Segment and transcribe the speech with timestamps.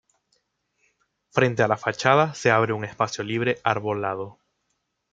[1.29, 4.39] Frente a la fachada se abre un espacio libre arbolado.